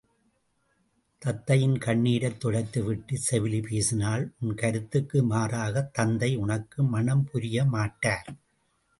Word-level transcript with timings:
தத்தையின் 1.21 1.75
கண்ணிரைத் 1.77 2.39
துடைத்துவிட்டுச் 2.43 3.25
செவிலி 3.31 3.59
பேசினாள் 3.69 4.31
உன் 4.41 4.55
கருத்துக்கு 4.55 5.21
மாறாகத் 5.29 5.93
தந்தை 5.93 6.35
உனக்கு 6.35 6.83
மணம் 6.83 7.23
புரியமாட்டார். 7.33 8.31